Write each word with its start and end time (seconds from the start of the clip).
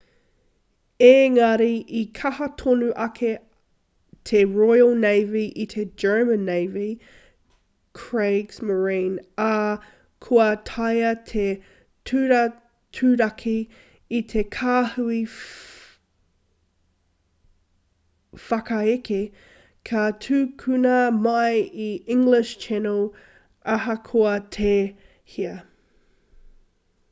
engari 1.11 1.73
i 1.97 1.99
kaha 2.19 2.45
tonu 2.61 2.87
ake 3.01 3.33
te 4.29 4.39
royal 4.59 4.93
navy 5.01 5.41
i 5.63 5.65
te 5.73 5.83
german 6.03 6.47
navy 6.47 6.85
kriegsmarine 7.99 9.19
ā 9.49 9.51
kua 10.27 10.47
taea 10.71 11.11
te 11.33 11.45
turaturaki 12.11 13.55
i 14.21 14.23
te 14.33 14.45
kāhui 14.57 15.19
whakaeke 18.47 19.21
ka 19.91 20.07
tukuna 20.29 20.95
mai 21.29 21.45
i 21.61 21.63
te 21.77 21.93
english 22.17 22.57
channel 22.67 23.05
ahakoa 23.79 24.33
tēhea 24.61 25.55